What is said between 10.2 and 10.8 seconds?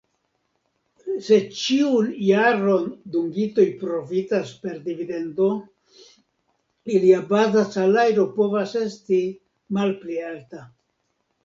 alta.